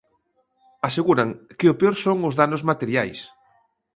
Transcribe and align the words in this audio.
Aseguran 0.87 1.29
que 1.59 1.67
o 1.71 1.77
peor 1.79 1.95
son 2.05 2.17
os 2.29 2.37
danos 2.41 2.61
materiais. 2.69 3.19